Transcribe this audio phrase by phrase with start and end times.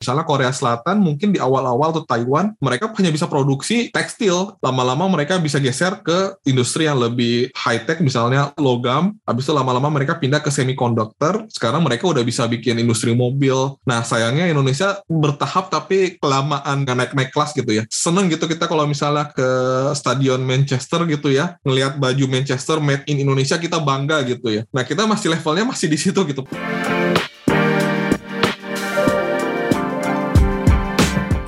[0.00, 4.56] Misalnya Korea Selatan mungkin di awal-awal tuh Taiwan, mereka hanya bisa produksi tekstil.
[4.64, 9.20] Lama-lama mereka bisa geser ke industri yang lebih high-tech, misalnya logam.
[9.28, 11.44] Habis itu lama-lama mereka pindah ke semiconductor.
[11.52, 13.76] Sekarang mereka udah bisa bikin industri mobil.
[13.84, 17.84] Nah, sayangnya Indonesia bertahap tapi kelamaan nggak naik-naik kelas gitu ya.
[17.92, 19.48] Seneng gitu kita kalau misalnya ke
[19.92, 24.64] stadion Manchester gitu ya, ngelihat baju Manchester made in Indonesia kita bangga gitu ya.
[24.72, 26.48] Nah, kita masih levelnya masih di situ gitu.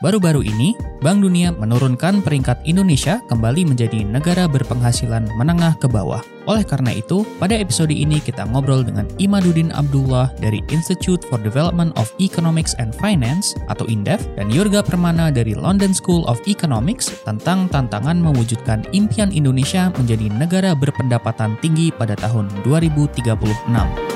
[0.00, 0.72] Baru-baru ini,
[1.04, 6.24] Bank Dunia menurunkan peringkat Indonesia kembali menjadi negara berpenghasilan menengah ke bawah.
[6.48, 11.92] Oleh karena itu, pada episode ini kita ngobrol dengan Imaduddin Abdullah dari Institute for Development
[12.00, 17.68] of Economics and Finance atau INDEF dan Yurga Permana dari London School of Economics tentang
[17.68, 24.09] tantangan mewujudkan impian Indonesia menjadi negara berpendapatan tinggi pada tahun 2036.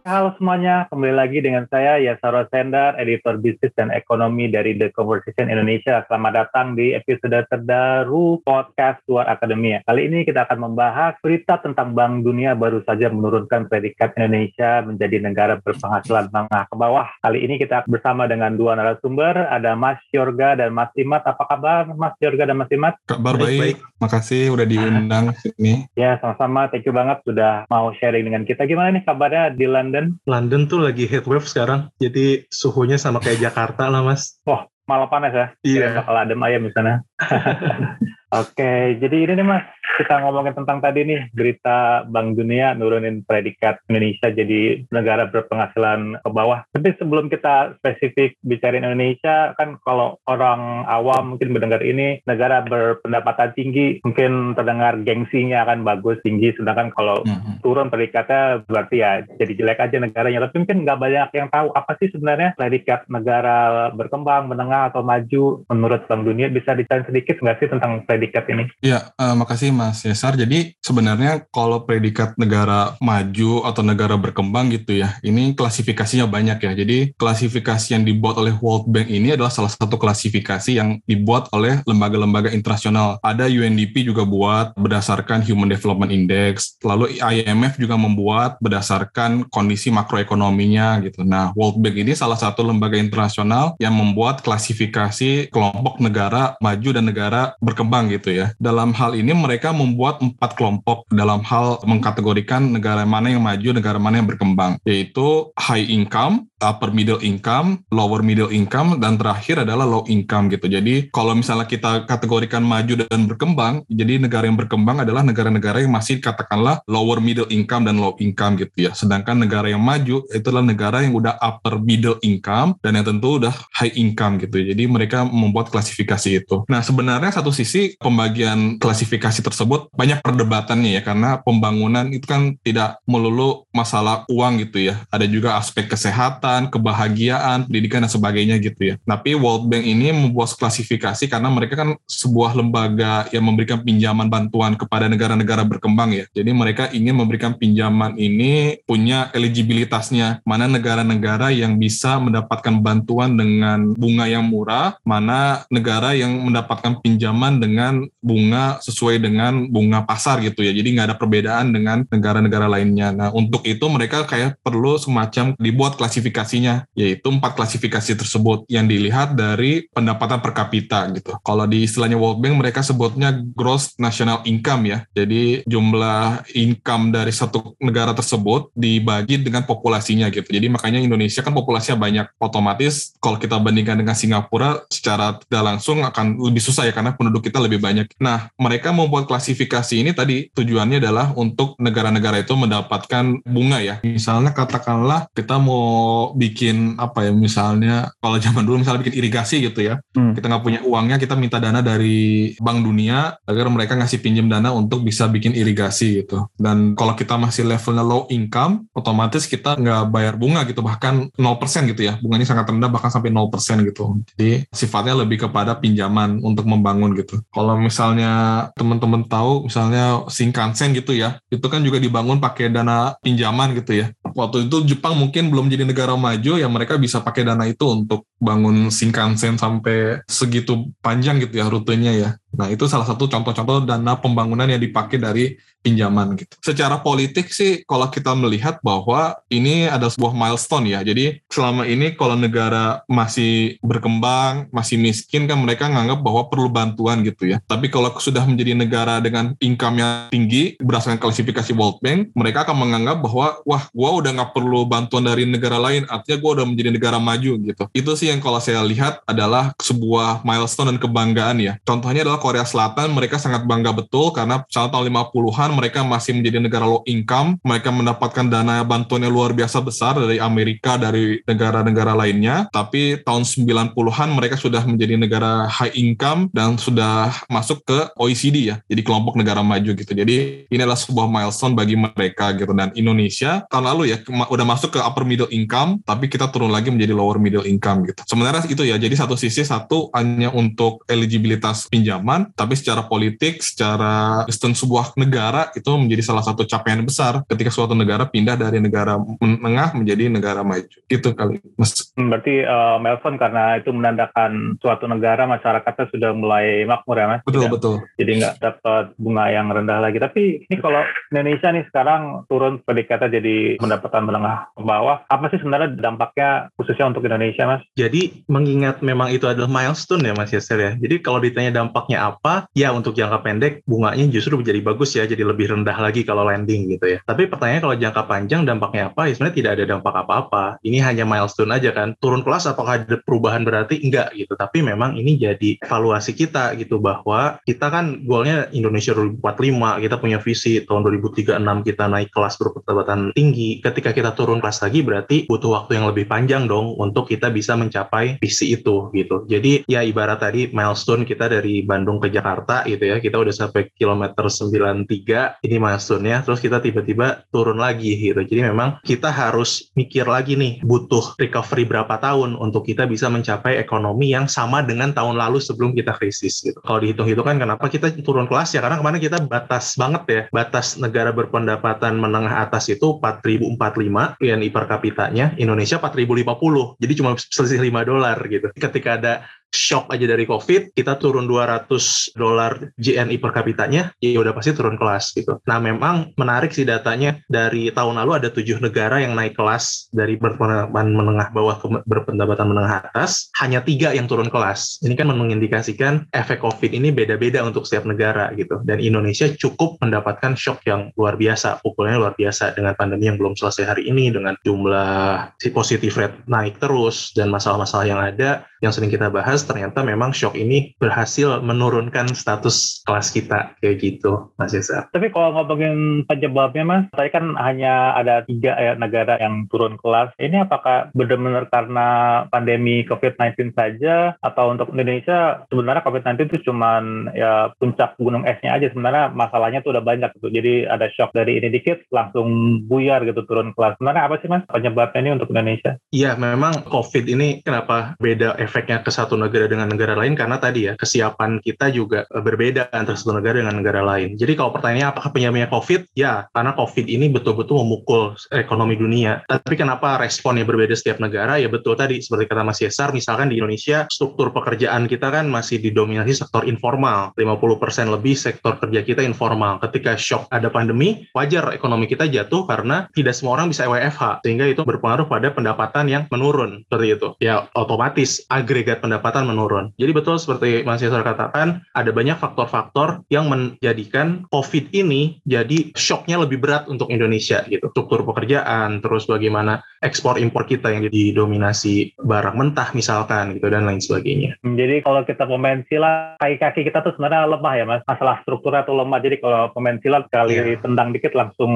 [0.00, 5.52] Halo semuanya, kembali lagi dengan saya Yasaro Sendar, editor bisnis dan ekonomi dari The Conversation
[5.52, 6.00] Indonesia.
[6.08, 9.84] Selamat datang di episode terbaru podcast Luar Akademia.
[9.84, 15.20] Kali ini kita akan membahas berita tentang Bank Dunia baru saja menurunkan predikat Indonesia menjadi
[15.20, 17.08] negara berpenghasilan menengah ke bawah.
[17.20, 21.28] Kali ini kita bersama dengan dua narasumber, ada Mas Yorga dan Mas Imat.
[21.28, 22.96] Apa kabar Mas Yorga dan Mas Imat?
[23.04, 23.76] Kabar baik, baik.
[24.00, 25.84] makasih udah diundang sini.
[25.92, 26.72] Ya, sama-sama.
[26.72, 28.64] Thank you banget sudah mau sharing dengan kita.
[28.64, 29.90] Gimana nih kabarnya di London?
[30.00, 30.24] London?
[30.24, 34.40] London tuh lagi heatwave sekarang, jadi suhunya sama kayak Jakarta lah mas.
[34.48, 35.46] Wah, malah panas ya?
[35.60, 36.00] Iya.
[36.00, 37.04] Bakal adem ayam di sana.
[38.30, 39.66] Oke, jadi ini nih mas,
[39.98, 46.30] kita ngomongin tentang tadi nih berita Bank Dunia nurunin predikat Indonesia jadi negara berpenghasilan ke
[46.30, 46.62] bawah.
[46.70, 53.50] Tapi sebelum kita spesifik bicarain Indonesia, kan kalau orang awam mungkin mendengar ini negara berpendapatan
[53.58, 57.66] tinggi, mungkin terdengar gengsinya akan bagus tinggi, sedangkan kalau mm-hmm.
[57.66, 60.46] turun predikatnya berarti ya jadi jelek aja negaranya.
[60.46, 65.66] Tapi mungkin nggak banyak yang tahu apa sih sebenarnya predikat negara berkembang, menengah atau maju
[65.66, 66.46] menurut Bank Dunia.
[66.46, 68.70] Bisa dicari sedikit nggak sih tentang predikat ini?
[68.78, 70.38] Ya, uh, makasih Mas Yesar.
[70.38, 76.72] Jadi sebenarnya kalau predikat negara maju atau negara berkembang gitu ya, ini klasifikasinya banyak ya.
[76.72, 81.82] Jadi klasifikasi yang dibuat oleh World Bank ini adalah salah satu klasifikasi yang dibuat oleh
[81.82, 83.18] lembaga-lembaga internasional.
[83.26, 91.02] Ada UNDP juga buat berdasarkan Human Development Index, lalu IMF juga membuat berdasarkan kondisi makroekonominya
[91.02, 91.26] gitu.
[91.26, 96.99] Nah, World Bank ini salah satu lembaga internasional yang membuat klasifikasi kelompok negara maju dan
[97.00, 98.52] negara berkembang gitu ya.
[98.60, 103.98] Dalam hal ini mereka membuat empat kelompok dalam hal mengkategorikan negara mana yang maju, negara
[103.98, 109.88] mana yang berkembang, yaitu high income, upper middle income, lower middle income, dan terakhir adalah
[109.88, 110.68] low income gitu.
[110.68, 115.92] Jadi kalau misalnya kita kategorikan maju dan berkembang, jadi negara yang berkembang adalah negara-negara yang
[115.92, 118.92] masih katakanlah lower middle income dan low income gitu ya.
[118.92, 123.40] Sedangkan negara yang maju itu adalah negara yang udah upper middle income dan yang tentu
[123.40, 124.60] udah high income gitu.
[124.60, 126.62] Jadi mereka membuat klasifikasi itu.
[126.68, 132.98] Nah sebenarnya satu sisi pembagian klasifikasi tersebut banyak perdebatannya ya karena pembangunan itu kan tidak
[133.06, 135.06] melulu masalah uang gitu ya.
[135.06, 138.94] Ada juga aspek kesehatan, kebahagiaan, pendidikan dan sebagainya gitu ya.
[139.06, 144.74] Tapi World Bank ini membuat klasifikasi karena mereka kan sebuah lembaga yang memberikan pinjaman bantuan
[144.74, 146.26] kepada negara-negara berkembang ya.
[146.34, 150.42] Jadi mereka ingin memberikan pinjaman ini punya eligibilitasnya.
[150.42, 156.34] Mana negara-negara yang bisa mendapatkan bantuan dengan bunga yang murah, mana negara yang
[156.80, 157.92] mendapatkan pinjaman dengan
[158.24, 160.72] bunga sesuai dengan bunga pasar gitu ya.
[160.72, 163.12] Jadi nggak ada perbedaan dengan negara-negara lainnya.
[163.12, 169.36] Nah untuk itu mereka kayak perlu semacam dibuat klasifikasinya, yaitu empat klasifikasi tersebut yang dilihat
[169.36, 171.36] dari pendapatan per kapita gitu.
[171.44, 174.98] Kalau di istilahnya World Bank mereka sebutnya gross national income ya.
[175.12, 180.48] Jadi jumlah income dari satu negara tersebut dibagi dengan populasinya gitu.
[180.48, 182.26] Jadi makanya Indonesia kan populasinya banyak.
[182.40, 187.50] Otomatis kalau kita bandingkan dengan Singapura secara tidak langsung akan lebih susah ya karena penduduk
[187.50, 188.14] kita lebih banyak.
[188.22, 193.98] Nah, mereka membuat klasifikasi ini tadi tujuannya adalah untuk negara-negara itu mendapatkan bunga ya.
[194.06, 199.82] Misalnya katakanlah kita mau bikin apa ya, misalnya kalau zaman dulu misalnya bikin irigasi gitu
[199.82, 200.38] ya, hmm.
[200.38, 204.70] kita nggak punya uangnya, kita minta dana dari Bank Dunia agar mereka ngasih pinjam dana
[204.70, 206.46] untuk bisa bikin irigasi gitu.
[206.54, 211.90] Dan kalau kita masih levelnya low income, otomatis kita nggak bayar bunga gitu, bahkan 0%
[211.90, 212.14] gitu ya.
[212.22, 214.20] Bunganya sangat rendah, bahkan sampai 0% gitu.
[214.36, 217.40] Jadi sifatnya lebih kepada pinjaman untuk membangun gitu.
[217.54, 218.30] Kalau misalnya
[218.74, 224.06] teman-teman tahu misalnya Shinkansen gitu ya itu kan juga dibangun pakai dana pinjaman gitu ya
[224.34, 228.26] waktu itu Jepang mungkin belum jadi negara maju ya mereka bisa pakai dana itu untuk
[228.40, 232.30] bangun Shinkansen sampai segitu panjang gitu ya rutenya ya.
[232.50, 236.54] Nah, itu salah satu contoh-contoh dana pembangunan yang dipakai dari pinjaman gitu.
[236.60, 241.00] Secara politik sih kalau kita melihat bahwa ini ada sebuah milestone ya.
[241.00, 247.24] Jadi selama ini kalau negara masih berkembang, masih miskin kan mereka nganggap bahwa perlu bantuan
[247.24, 247.62] gitu ya.
[247.64, 252.76] Tapi kalau sudah menjadi negara dengan income yang tinggi berdasarkan klasifikasi World Bank, mereka akan
[252.76, 256.90] menganggap bahwa wah gua udah nggak perlu bantuan dari negara lain, artinya gua udah menjadi
[256.92, 257.84] negara maju gitu.
[257.96, 261.74] Itu sih yang kalau saya lihat adalah sebuah milestone dan kebanggaan ya.
[261.82, 266.86] Contohnya adalah Korea Selatan mereka sangat bangga betul karena tahun 50-an mereka masih menjadi negara
[266.86, 272.70] low income, mereka mendapatkan dana bantuan yang luar biasa besar dari Amerika, dari negara-negara lainnya,
[272.70, 278.76] tapi tahun 90-an mereka sudah menjadi negara high income dan sudah masuk ke OECD ya,
[278.86, 280.12] jadi kelompok negara maju gitu.
[280.12, 284.96] Jadi ini adalah sebuah milestone bagi mereka gitu dan Indonesia tahun lalu ya udah masuk
[284.96, 288.19] ke upper middle income, tapi kita turun lagi menjadi lower middle income gitu.
[288.26, 294.44] Sebenarnya itu ya, jadi satu sisi satu hanya untuk eligibilitas pinjaman tapi secara politik, secara
[294.50, 299.16] sistem sebuah negara itu menjadi salah satu capaian besar ketika suatu negara pindah dari negara
[299.40, 300.96] menengah menjadi negara maju.
[301.06, 302.10] Itu kali, Mas.
[302.16, 307.42] Hmm, berarti uh, Melson karena itu menandakan suatu negara masyarakatnya sudah mulai makmur ya, Mas?
[307.46, 307.94] Betul, Tidak, betul.
[308.18, 310.18] Jadi nggak dapat bunga yang rendah lagi.
[310.18, 315.58] Tapi ini kalau Indonesia nih sekarang turun predikatnya jadi pendapatan menengah ke bawah, apa sih
[315.62, 317.82] sebenarnya dampaknya khususnya untuk Indonesia, Mas?
[317.94, 318.09] Jadi
[318.50, 320.92] mengingat memang itu adalah milestone ya, Mas Yasser ya.
[320.98, 322.66] Jadi kalau ditanya dampaknya apa?
[322.74, 326.90] Ya untuk jangka pendek bunganya justru menjadi bagus ya, jadi lebih rendah lagi kalau landing
[326.90, 327.18] gitu ya.
[327.22, 329.28] Tapi pertanyaannya kalau jangka panjang dampaknya apa?
[329.28, 330.64] Ya sebenarnya tidak ada dampak apa-apa.
[330.82, 332.16] Ini hanya milestone aja kan.
[332.18, 334.00] Turun kelas apakah ada perubahan berarti?
[334.02, 334.56] Enggak gitu.
[334.56, 340.38] Tapi memang ini jadi evaluasi kita gitu bahwa kita kan goalnya Indonesia 2045, kita punya
[340.40, 343.78] visi tahun 2036 kita naik kelas berpendapatan tinggi.
[343.84, 347.76] Ketika kita turun kelas lagi berarti butuh waktu yang lebih panjang dong untuk kita bisa
[347.76, 347.99] mencapai
[348.40, 349.44] visi itu gitu.
[349.50, 353.90] Jadi ya ibarat tadi milestone kita dari Bandung ke Jakarta gitu ya, kita udah sampai
[353.96, 358.40] kilometer 93, ini milestone-nya, terus kita tiba-tiba turun lagi gitu.
[358.40, 363.80] Jadi memang kita harus mikir lagi nih, butuh recovery berapa tahun untuk kita bisa mencapai
[363.80, 366.78] ekonomi yang sama dengan tahun lalu sebelum kita krisis gitu.
[366.84, 371.00] Kalau dihitung-hitung kan kenapa kita turun kelas ya, karena kemarin kita batas banget ya, batas
[371.00, 377.89] negara berpendapatan menengah atas itu 4045 PNI per kapitanya, Indonesia 4050, jadi cuma selisih 5
[378.06, 378.70] dolar gitu.
[378.74, 379.32] Ketika ada
[379.70, 384.98] shock aja dari COVID, kita turun 200 dolar JNI per kapitanya, ya udah pasti turun
[384.98, 385.62] kelas gitu.
[385.66, 390.34] Nah memang menarik sih datanya, dari tahun lalu ada tujuh negara yang naik kelas dari
[390.36, 394.98] berpendapatan menengah bawah ke berpendapatan menengah atas, hanya tiga yang turun kelas.
[395.06, 398.82] Ini kan mengindikasikan efek COVID ini beda-beda untuk setiap negara gitu.
[398.82, 403.54] Dan Indonesia cukup mendapatkan shock yang luar biasa, pukulnya luar biasa dengan pandemi yang belum
[403.54, 408.92] selesai hari ini, dengan jumlah si positif rate naik terus, dan masalah-masalah yang ada yang
[408.96, 414.72] sering kita bahas ternyata memang shock ini berhasil menurunkan status kelas kita kayak gitu Mas
[414.72, 415.10] Yesa.
[415.10, 420.32] Tapi kalau ngomongin penyebabnya Mas, tadi kan hanya ada tiga ya, negara yang turun kelas.
[420.38, 422.08] Ini apakah benar-benar karena
[422.48, 428.88] pandemi COVID-19 saja atau untuk Indonesia sebenarnya COVID-19 itu cuman ya puncak gunung esnya aja
[428.90, 430.48] sebenarnya masalahnya tuh udah banyak gitu.
[430.48, 433.98] Jadi ada shock dari ini dikit langsung buyar gitu turun kelas.
[433.98, 435.98] Sebenarnya apa sih Mas penyebabnya ini untuk Indonesia?
[436.14, 440.86] Iya memang COVID ini kenapa beda efeknya ke satu negara dengan negara lain karena tadi
[440.86, 444.38] ya kesiapan kita juga eh, berbeda antara satu negara dengan negara lain.
[444.38, 446.14] Jadi kalau pertanyaannya apakah penyebabnya COVID?
[446.14, 449.42] Ya, karena COVID ini betul-betul memukul ekonomi dunia.
[449.46, 451.56] Tapi kenapa responnya berbeda setiap negara?
[451.58, 455.80] Ya betul tadi seperti kata Mas Yesar, misalkan di Indonesia struktur pekerjaan kita kan masih
[455.80, 457.32] didominasi sektor informal.
[457.34, 459.80] 50% lebih sektor kerja kita informal.
[459.80, 464.44] Ketika shock ada pandemi, wajar ekonomi kita jatuh karena tidak semua orang bisa WFH.
[464.44, 466.84] Sehingga itu berpengaruh pada pendapatan yang menurun.
[466.86, 467.28] Seperti itu.
[467.40, 469.92] Ya otomatis agregat pendapatan menurun.
[469.96, 476.40] Jadi betul seperti Mas Yasar katakan, ada banyak faktor-faktor yang menjadikan COVID ini jadi shocknya
[476.42, 477.92] lebih berat untuk Indonesia gitu.
[477.92, 484.00] Struktur pekerjaan, terus bagaimana ekspor impor kita yang didominasi barang mentah misalkan gitu dan lain
[484.00, 484.56] sebagainya.
[484.64, 488.02] Jadi kalau kita pemain silat, kaki-kaki kita tuh sebenarnya lemah ya mas.
[488.08, 489.18] Masalah strukturnya tuh lemah.
[489.20, 490.80] Jadi kalau pemain silat kali yeah.
[490.80, 491.72] tendang dikit langsung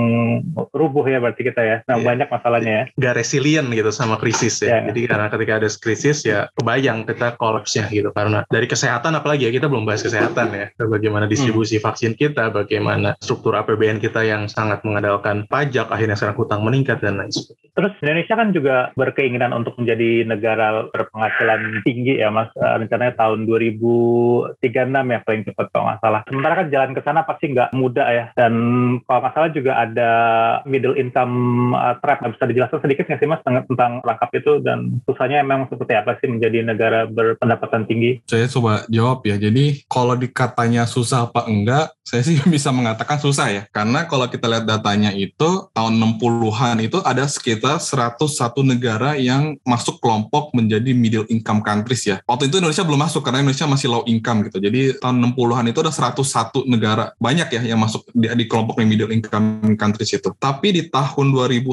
[0.72, 1.76] rubuh ya berarti kita ya.
[1.86, 2.06] Nah yeah.
[2.06, 2.84] banyak masalahnya ya.
[2.96, 4.80] Gak resilient gitu sama krisis ya.
[4.80, 4.92] Yeah.
[4.92, 9.52] Jadi karena ketika ada krisis ya kebayang kita kolapsnya gitu karena dari kesehatan apalagi ya
[9.52, 11.84] kita belum bahas kesehatan ya bagaimana distribusi hmm.
[11.84, 17.20] vaksin kita bagaimana struktur APBN kita yang sangat mengandalkan pajak akhirnya sekarang hutang meningkat dan
[17.20, 22.46] lain sebagainya terus Indonesia kan juga berkeinginan untuk menjadi negara berpenghasilan tinggi ya Mas.
[22.54, 26.22] Uh, rencananya tahun 2036 ya paling cepat kalau nggak salah.
[26.30, 28.24] Sementara kan jalan ke sana pasti nggak mudah ya.
[28.38, 28.54] Dan
[29.02, 30.10] kalau nggak salah juga ada
[30.62, 31.34] middle income
[31.74, 32.22] uh, trap.
[32.22, 36.30] Bisa dijelaskan sedikit nggak sih Mas tentang rangkap itu dan susahnya memang seperti apa sih
[36.30, 38.22] menjadi negara berpendapatan tinggi?
[38.30, 39.34] Saya coba jawab ya.
[39.42, 43.62] Jadi kalau dikatanya susah apa enggak, saya sih bisa mengatakan susah ya.
[43.74, 49.96] Karena kalau kita lihat datanya itu tahun 60-an itu ada sekitar 101 negara yang masuk
[50.02, 52.20] kelompok menjadi middle income countries ya.
[52.28, 54.60] Waktu itu Indonesia belum masuk karena Indonesia masih low income gitu.
[54.60, 57.04] Jadi tahun 60-an itu ada 101 negara.
[57.16, 60.28] Banyak ya yang masuk di, di kelompok middle income countries itu.
[60.36, 61.64] Tapi di tahun 2010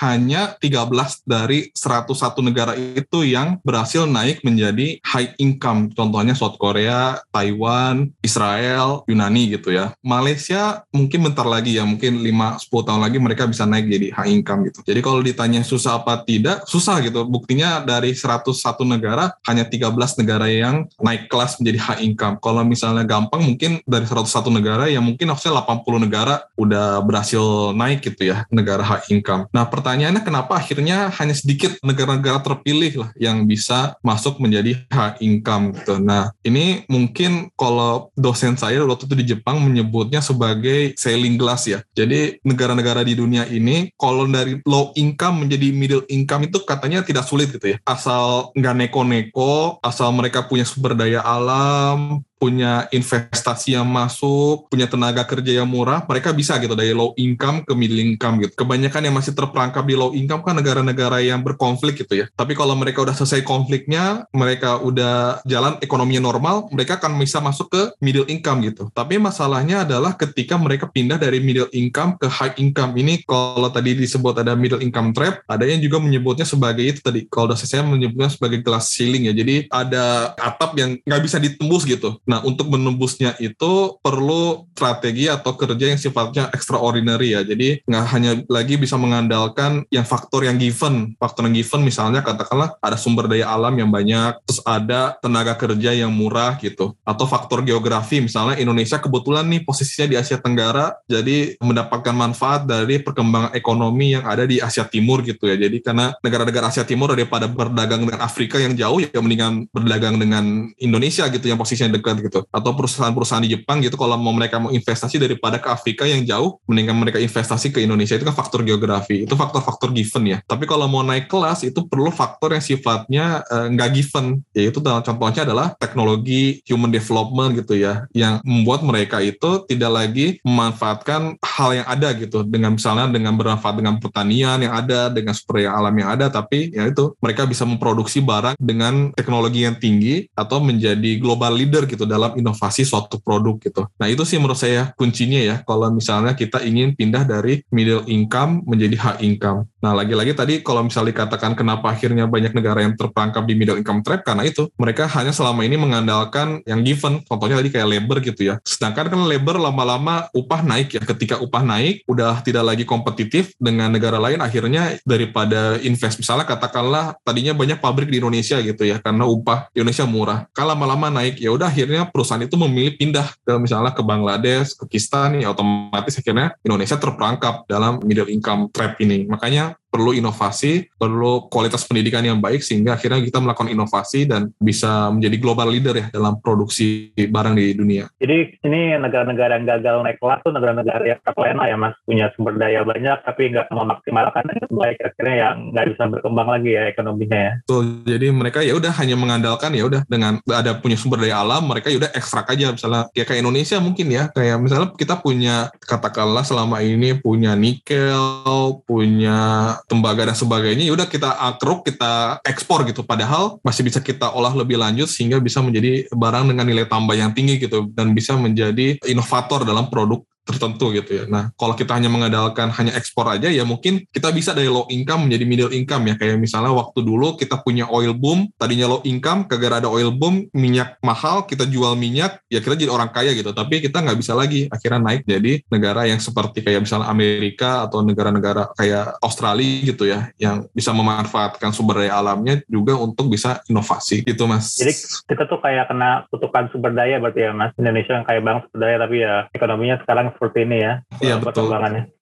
[0.00, 5.92] hanya 13 dari 101 negara itu yang berhasil naik menjadi high income.
[5.92, 9.92] Contohnya South Korea, Taiwan, Israel, Yunani gitu ya.
[10.00, 14.66] Malaysia mungkin bentar lagi ya, mungkin 5-10 tahun lagi mereka bisa naik jadi high income
[14.70, 14.80] gitu.
[14.86, 17.26] Jadi kalau ditanya susah apa tidak, susah gitu.
[17.26, 18.54] Buktinya dari 101
[18.86, 22.38] negara, hanya 13 negara yang naik kelas menjadi high income.
[22.38, 28.06] Kalau misalnya gampang, mungkin dari 101 negara, ya mungkin harusnya 80 negara udah berhasil naik
[28.06, 29.50] gitu ya, negara high income.
[29.50, 35.74] Nah pertanyaannya kenapa akhirnya hanya sedikit negara-negara terpilih lah yang bisa masuk menjadi high income
[35.74, 35.98] gitu.
[35.98, 41.82] Nah ini mungkin kalau dosen saya waktu itu di Jepang menyebutnya sebagai sailing glass ya.
[41.98, 47.24] Jadi negara-negara di dunia ini kalau dari low income menjadi middle income itu katanya tidak
[47.24, 47.78] sulit gitu ya.
[47.88, 55.28] Asal nggak neko-neko, asal mereka punya sumber daya alam, punya investasi yang masuk, punya tenaga
[55.28, 58.56] kerja yang murah, mereka bisa gitu dari low income ke middle income gitu.
[58.56, 62.26] Kebanyakan yang masih terperangkap di low income kan negara-negara yang berkonflik gitu ya.
[62.32, 67.68] Tapi kalau mereka udah selesai konfliknya, mereka udah jalan ekonominya normal, mereka akan bisa masuk
[67.68, 68.88] ke middle income gitu.
[68.96, 72.96] Tapi masalahnya adalah ketika mereka pindah dari middle income ke high income.
[72.96, 77.28] Ini kalau tadi disebut ada middle income trap, ada yang juga menyebutnya sebagai itu tadi.
[77.28, 79.34] Kalau dosen saya menyebutnya sebagai glass ceiling ya.
[79.36, 82.16] Jadi ada atap yang nggak bisa ditembus gitu.
[82.30, 87.42] Nah, untuk menembusnya itu perlu strategi atau kerja yang sifatnya extraordinary ya.
[87.42, 91.18] Jadi nggak hanya lagi bisa mengandalkan yang faktor yang given.
[91.18, 95.90] Faktor yang given misalnya katakanlah ada sumber daya alam yang banyak, terus ada tenaga kerja
[95.90, 96.94] yang murah gitu.
[97.02, 103.02] Atau faktor geografi, misalnya Indonesia kebetulan nih posisinya di Asia Tenggara, jadi mendapatkan manfaat dari
[103.02, 105.58] perkembangan ekonomi yang ada di Asia Timur gitu ya.
[105.58, 110.70] Jadi karena negara-negara Asia Timur daripada berdagang dengan Afrika yang jauh, ya mendingan berdagang dengan
[110.78, 112.44] Indonesia gitu yang posisinya dekat gitu.
[112.50, 116.58] Atau perusahaan-perusahaan di Jepang gitu kalau mau mereka mau investasi daripada ke Afrika yang jauh
[116.66, 118.18] mendingan mereka investasi ke Indonesia.
[118.18, 119.24] Itu kan faktor geografi.
[119.24, 120.38] Itu faktor-faktor given ya.
[120.44, 124.42] Tapi kalau mau naik kelas itu perlu faktor yang sifatnya uh, nggak given.
[124.52, 131.38] Yaitu contohnya adalah teknologi human development gitu ya yang membuat mereka itu tidak lagi memanfaatkan
[131.40, 132.42] hal yang ada gitu.
[132.42, 136.72] Dengan misalnya dengan bermanfaat dengan pertanian yang ada dengan sumber daya alam yang ada tapi
[136.72, 142.08] ya itu mereka bisa memproduksi barang dengan teknologi yang tinggi atau menjadi global leader gitu
[142.10, 143.86] dalam inovasi suatu produk gitu.
[144.02, 148.66] Nah itu sih menurut saya kuncinya ya kalau misalnya kita ingin pindah dari middle income
[148.66, 149.70] menjadi high income.
[149.80, 154.02] Nah lagi-lagi tadi kalau misalnya dikatakan kenapa akhirnya banyak negara yang terperangkap di middle income
[154.02, 157.22] trap karena itu mereka hanya selama ini mengandalkan yang given.
[157.24, 158.58] Contohnya tadi kayak labor gitu ya.
[158.66, 161.02] Sedangkan kan labor lama-lama upah naik ya.
[161.04, 167.16] Ketika upah naik udah tidak lagi kompetitif dengan negara lain akhirnya daripada invest misalnya katakanlah
[167.24, 170.38] tadinya banyak pabrik di Indonesia gitu ya karena upah di Indonesia murah.
[170.52, 174.84] Kalau lama-lama naik ya udah akhirnya perusahaan itu memilih pindah ke misalnya ke Bangladesh, ke
[174.84, 179.24] Pakistan ya otomatis akhirnya Indonesia terperangkap dalam middle income trap ini.
[179.24, 185.10] Makanya perlu inovasi, perlu kualitas pendidikan yang baik sehingga akhirnya kita melakukan inovasi dan bisa
[185.10, 188.06] menjadi global leader ya dalam produksi barang di dunia.
[188.22, 192.54] Jadi ini negara-negara yang gagal naik kelas tuh negara-negara yang terlena ya mas, punya sumber
[192.56, 197.38] daya banyak tapi nggak memaksimalkan dengan baik akhirnya yang nggak bisa berkembang lagi ya ekonominya
[197.38, 197.52] ya.
[197.66, 201.66] Tuh, jadi mereka ya udah hanya mengandalkan ya udah dengan ada punya sumber daya alam
[201.66, 205.72] mereka ya udah ekstrak aja misalnya ya kayak Indonesia mungkin ya kayak misalnya kita punya
[205.82, 212.84] katakanlah selama ini punya nikel, punya tembaga dan sebagainya ya udah kita akruk kita ekspor
[212.88, 213.06] gitu.
[213.06, 217.30] Padahal masih bisa kita olah lebih lanjut sehingga bisa menjadi barang dengan nilai tambah yang
[217.32, 221.24] tinggi gitu dan bisa menjadi inovator dalam produk tertentu gitu ya.
[221.30, 225.30] Nah, kalau kita hanya mengandalkan hanya ekspor aja ya mungkin kita bisa dari low income
[225.30, 226.14] menjadi middle income ya.
[226.18, 230.50] Kayak misalnya waktu dulu kita punya oil boom, tadinya low income, kagak ada oil boom,
[230.50, 233.54] minyak mahal, kita jual minyak, ya kita jadi orang kaya gitu.
[233.54, 238.02] Tapi kita nggak bisa lagi akhirnya naik jadi negara yang seperti kayak misalnya Amerika atau
[238.02, 244.26] negara-negara kayak Australia gitu ya, yang bisa memanfaatkan sumber daya alamnya juga untuk bisa inovasi
[244.26, 244.74] gitu mas.
[244.74, 244.92] Jadi
[245.30, 247.72] kita tuh kayak kena kutukan sumber daya berarti ya mas.
[247.78, 251.68] Indonesia yang kaya banget sumber daya tapi ya ekonominya sekarang seperti ini ya Iya betul.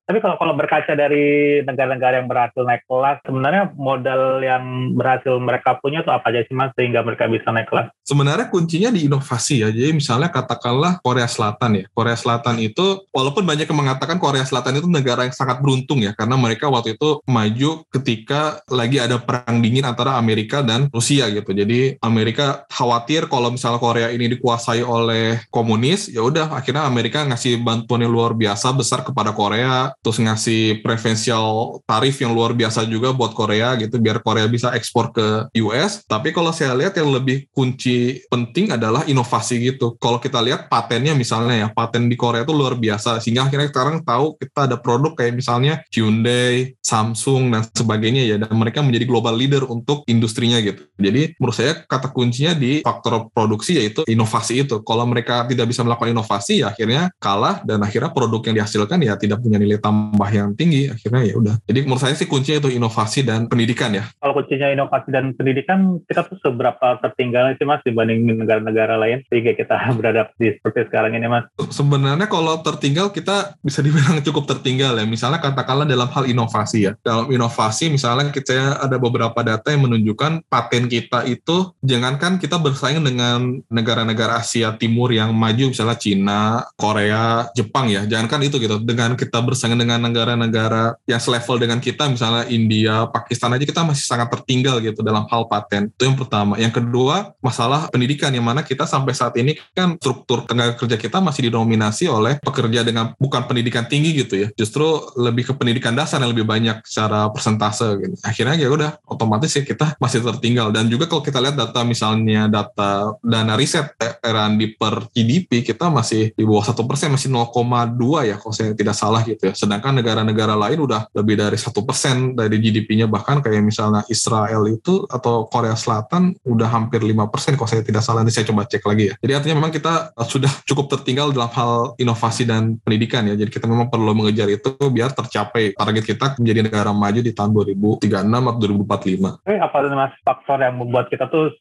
[0.08, 5.76] Tapi kalau kalau berkaca dari negara-negara yang berhasil naik kelas, sebenarnya modal yang berhasil mereka
[5.78, 7.92] punya tuh apa aja sih mas sehingga mereka bisa naik kelas?
[8.08, 9.68] Sebenarnya kuncinya di inovasi ya.
[9.68, 11.84] Jadi misalnya katakanlah Korea Selatan ya.
[11.92, 16.16] Korea Selatan itu walaupun banyak yang mengatakan Korea Selatan itu negara yang sangat beruntung ya
[16.16, 21.52] karena mereka waktu itu maju ketika lagi ada perang dingin antara Amerika dan Rusia gitu.
[21.52, 27.60] Jadi Amerika khawatir kalau misalnya Korea ini dikuasai oleh komunis, ya udah akhirnya Amerika ngasih
[27.60, 33.12] bantuan yang luar biasa besar kepada Korea, terus ngasih preferensial tarif yang luar biasa juga
[33.12, 36.06] buat Korea gitu biar Korea bisa ekspor ke US.
[36.06, 37.97] Tapi kalau saya lihat yang lebih kunci
[38.28, 39.96] penting adalah inovasi gitu.
[39.98, 44.02] Kalau kita lihat patennya misalnya ya, paten di Korea itu luar biasa sehingga akhirnya sekarang
[44.02, 49.34] tahu kita ada produk kayak misalnya Hyundai, Samsung dan sebagainya ya dan mereka menjadi global
[49.34, 50.86] leader untuk industrinya gitu.
[50.96, 54.80] Jadi menurut saya kata kuncinya di faktor produksi yaitu inovasi itu.
[54.82, 59.14] Kalau mereka tidak bisa melakukan inovasi ya akhirnya kalah dan akhirnya produk yang dihasilkan ya
[59.20, 61.54] tidak punya nilai tambah yang tinggi akhirnya ya udah.
[61.68, 64.04] Jadi menurut saya sih kuncinya itu inovasi dan pendidikan ya.
[64.18, 69.56] Kalau kuncinya inovasi dan pendidikan kita tuh seberapa tertinggal sih mas dibanding negara-negara lain sehingga
[69.56, 71.44] kita berada di seperti sekarang ini mas?
[71.72, 75.04] Sebenarnya kalau tertinggal kita bisa dibilang cukup tertinggal ya.
[75.08, 76.92] Misalnya katakanlah dalam hal inovasi ya.
[77.00, 83.00] Dalam inovasi misalnya kita ada beberapa data yang menunjukkan paten kita itu jangankan kita bersaing
[83.00, 86.42] dengan negara-negara Asia Timur yang maju misalnya Cina,
[86.74, 88.04] Korea, Jepang ya.
[88.04, 88.82] Jangankan itu gitu.
[88.82, 94.04] Dengan kita bersaing dengan negara-negara yang selevel dengan kita misalnya India, Pakistan aja kita masih
[94.04, 95.92] sangat tertinggal gitu dalam hal paten.
[95.94, 96.58] Itu yang pertama.
[96.58, 101.22] Yang kedua, masalah pendidikan yang mana kita sampai saat ini kan struktur tenaga kerja kita
[101.22, 104.48] masih didominasi oleh pekerja dengan bukan pendidikan tinggi gitu ya.
[104.58, 108.14] Justru lebih ke pendidikan dasar yang lebih banyak secara persentase gitu.
[108.26, 112.50] Akhirnya ya udah otomatis ya kita masih tertinggal dan juga kalau kita lihat data misalnya
[112.50, 113.94] data dana riset
[114.24, 118.96] R&D per GDP kita masih di bawah satu persen masih 0,2 ya kalau saya tidak
[118.96, 123.60] salah gitu ya sedangkan negara-negara lain udah lebih dari satu persen dari GDP-nya bahkan kayak
[123.60, 128.32] misalnya Israel itu atau Korea Selatan udah hampir lima persen kalau saya tidak salah ini
[128.32, 132.48] saya coba cek lagi ya jadi artinya memang kita sudah cukup tertinggal dalam hal inovasi
[132.48, 136.90] dan pendidikan ya jadi kita memang perlu mengejar itu biar tercapai target kita menjadi negara
[136.94, 139.50] maju di tahun 2036 atau 2045.
[139.50, 141.52] Eh, apa mas faktor yang membuat kita tuh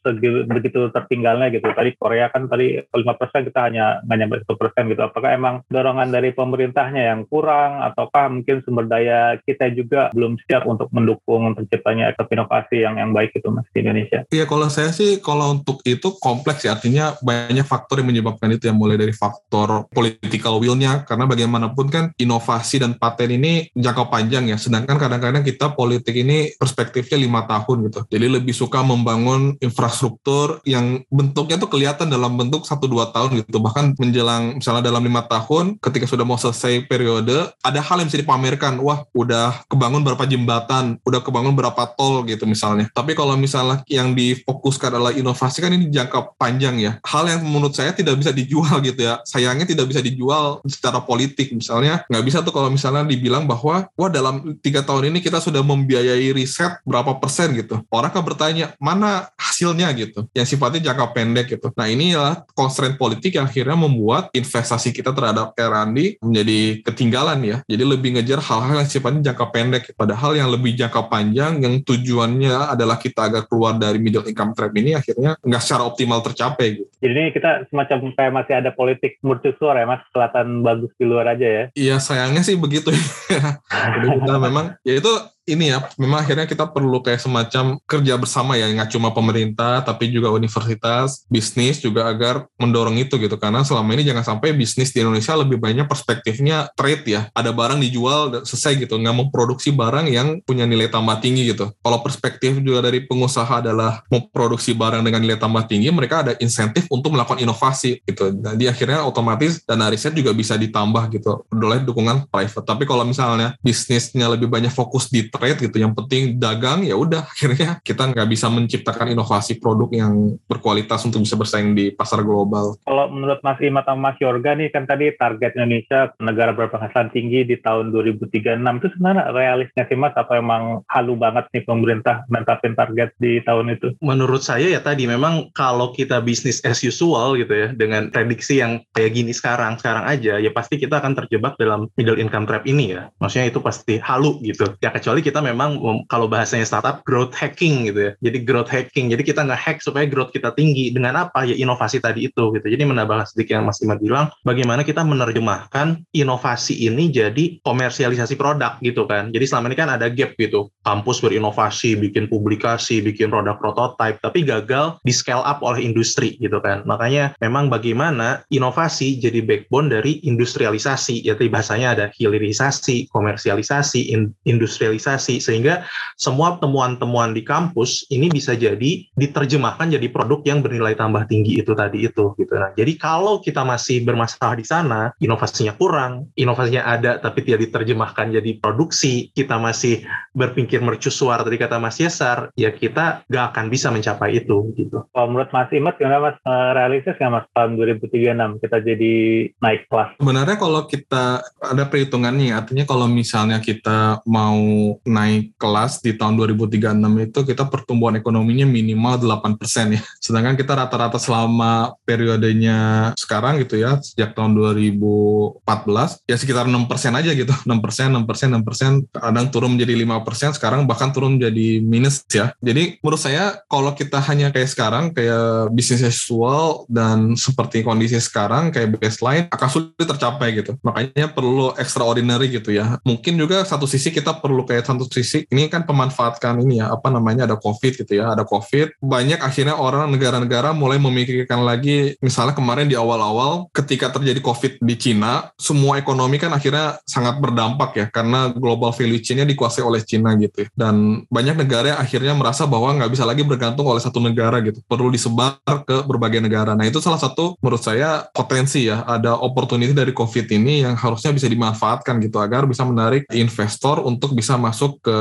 [0.48, 1.68] begitu tertinggalnya gitu?
[1.74, 5.02] Tadi Korea kan tadi 5% kita hanya hanya satu persen gitu.
[5.04, 10.70] Apakah emang dorongan dari pemerintahnya yang kurang ataukah mungkin sumber daya kita juga belum siap
[10.70, 14.24] untuk mendukung terciptanya inovasi yang yang baik itu mas di Indonesia?
[14.30, 16.78] Iya kalau saya sih kalau untuk itu kompleks ya.
[16.78, 21.04] Artinya banyak faktor yang menyebabkan itu yang mulai dari faktor political will-nya.
[21.04, 24.58] Karena bagaimanapun kan inovasi dan paten ini jangka panjang ya.
[24.62, 28.00] Sedangkan kadang-kadang kita politik ini perspektifnya lima tahun gitu.
[28.08, 33.58] Jadi lebih suka membangun infrastruktur yang bentuknya tuh kelihatan dalam bentuk satu dua tahun gitu.
[33.58, 38.22] Bahkan menjelang misalnya dalam lima tahun ketika sudah mau selesai periode ada hal yang bisa
[38.22, 38.80] dipamerkan.
[38.80, 42.92] Wah udah kebangun berapa jembatan udah kebangun berapa tol gitu misalnya.
[42.92, 46.92] Tapi kalau misalnya yang difokuskan adalah inovasi kan ini jangka panjang ya.
[47.06, 49.22] Hal yang menurut saya tidak bisa dijual gitu ya.
[49.28, 51.54] Sayangnya tidak bisa dijual secara politik.
[51.54, 55.62] Misalnya nggak bisa tuh kalau misalnya dibilang bahwa wah dalam tiga tahun ini kita sudah
[55.62, 57.84] membiayai riset berapa persen gitu.
[57.92, 59.90] Orang kan bertanya mana hasilnya?
[59.98, 60.20] gitu.
[60.32, 61.74] Yang sifatnya jangka pendek gitu.
[61.74, 67.58] Nah inilah constraint politik yang akhirnya membuat investasi kita terhadap R&D menjadi ketinggalan ya.
[67.66, 69.84] Jadi lebih ngejar hal-hal yang sifatnya jangka pendek.
[69.98, 74.74] Padahal yang lebih jangka panjang yang tujuannya adalah kita agak keluar dari middle income trap
[74.78, 76.92] ini akhirnya nggak secara optimal tercapai gitu.
[77.04, 80.00] Jadi ini kita semacam kayak masih ada politik mercusuar ya mas?
[80.16, 81.64] Kelihatan bagus di luar aja ya?
[81.76, 82.96] Iya sayangnya sih begitu.
[83.28, 83.60] Ya
[84.00, 85.12] jadi kita memang ya itu
[85.48, 90.12] ini ya, memang akhirnya kita perlu kayak semacam kerja bersama ya, nggak cuma pemerintah, tapi
[90.12, 93.40] juga universitas, bisnis juga agar mendorong itu gitu.
[93.40, 97.22] Karena selama ini jangan sampai bisnis di Indonesia lebih banyak perspektifnya trade ya.
[97.32, 101.72] Ada barang dijual selesai gitu, nggak mau produksi barang yang punya nilai tambah tinggi gitu.
[101.80, 106.92] Kalau perspektif juga dari pengusaha adalah memproduksi barang dengan nilai tambah tinggi, mereka ada insentif
[106.92, 108.36] untuk melakukan inovasi gitu.
[108.36, 112.68] Jadi akhirnya otomatis dana riset juga bisa ditambah gitu oleh dukungan private.
[112.68, 117.24] Tapi kalau misalnya bisnisnya lebih banyak fokus di trade gitu yang penting dagang ya udah
[117.24, 122.76] akhirnya kita nggak bisa menciptakan inovasi produk yang berkualitas untuk bisa bersaing di pasar global.
[122.84, 127.46] Kalau menurut Mas Ima atau Mas Yorga nih kan tadi target Indonesia negara berpenghasilan tinggi
[127.46, 132.74] di tahun 2036 itu sebenarnya realisnya sih Mas apa emang halu banget nih pemerintah menetapin
[132.74, 133.94] target di tahun itu?
[134.02, 138.82] Menurut saya ya tadi memang kalau kita bisnis as usual gitu ya dengan prediksi yang
[138.98, 142.96] kayak gini sekarang sekarang aja ya pasti kita akan terjebak dalam middle income trap ini
[142.96, 143.12] ya.
[143.22, 144.74] Maksudnya itu pasti halu gitu.
[144.80, 145.76] Ya kecuali kita memang
[146.08, 148.12] kalau bahasanya startup growth hacking gitu ya.
[148.24, 149.12] Jadi growth hacking.
[149.12, 151.44] Jadi kita nge-hack supaya growth kita tinggi dengan apa?
[151.44, 152.64] Ya inovasi tadi itu gitu.
[152.64, 158.80] Jadi menambah sedikit yang Mas Imad bilang, bagaimana kita menerjemahkan inovasi ini jadi komersialisasi produk
[158.80, 159.36] gitu kan.
[159.36, 160.72] Jadi selama ini kan ada gap gitu.
[160.88, 166.64] Kampus berinovasi, bikin publikasi, bikin produk prototype, tapi gagal di scale up oleh industri gitu
[166.64, 166.88] kan.
[166.88, 171.28] Makanya memang bagaimana inovasi jadi backbone dari industrialisasi.
[171.28, 174.14] Ya bahasanya ada hilirisasi, komersialisasi,
[174.46, 175.84] industrialisasi sehingga
[176.16, 181.74] semua temuan-temuan di kampus ini bisa jadi diterjemahkan jadi produk yang bernilai tambah tinggi itu
[181.74, 182.54] tadi itu gitu.
[182.56, 188.34] Nah, jadi kalau kita masih bermasalah di sana, inovasinya kurang, inovasinya ada tapi tidak diterjemahkan
[188.38, 190.04] jadi produksi, kita masih
[190.34, 195.06] berpikir mercusuar tadi kata Mas Yesar, ya kita gak akan bisa mencapai itu gitu.
[195.12, 199.14] Kalau menurut Mas Imat gimana Mas eh, realistis nggak Mas tahun 2036 kita jadi
[199.62, 200.10] naik kelas?
[200.18, 207.28] Sebenarnya kalau kita ada perhitungannya, artinya kalau misalnya kita mau naik kelas di tahun 2036
[207.28, 210.02] itu kita pertumbuhan ekonominya minimal 8% ya.
[210.22, 217.32] Sedangkan kita rata-rata selama periodenya sekarang gitu ya, sejak tahun 2014 ya sekitar 6% aja
[217.34, 217.54] gitu.
[217.66, 222.54] 6%, 6%, 6%, kadang turun menjadi 5%, sekarang bahkan turun menjadi minus ya.
[222.64, 228.20] Jadi menurut saya kalau kita hanya kayak sekarang, kayak bisnis as usual dan seperti kondisi
[228.20, 230.76] sekarang kayak baseline akan sulit tercapai gitu.
[230.84, 233.00] Makanya perlu extraordinary gitu ya.
[233.08, 237.12] Mungkin juga satu sisi kita perlu kayak satu sisi ini kan pemanfaatkan ini ya apa
[237.12, 242.56] namanya ada covid gitu ya ada covid banyak akhirnya orang negara-negara mulai memikirkan lagi misalnya
[242.56, 248.06] kemarin di awal-awal ketika terjadi covid di Cina semua ekonomi kan akhirnya sangat berdampak ya
[248.08, 250.68] karena global value chain-nya dikuasai oleh Cina gitu ya.
[250.78, 254.80] dan banyak negara yang akhirnya merasa bahwa nggak bisa lagi bergantung oleh satu negara gitu
[254.88, 259.92] perlu disebar ke berbagai negara nah itu salah satu menurut saya potensi ya ada opportunity
[259.92, 264.77] dari covid ini yang harusnya bisa dimanfaatkan gitu agar bisa menarik investor untuk bisa masuk
[265.02, 265.18] ke